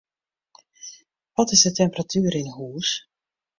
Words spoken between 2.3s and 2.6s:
yn 'e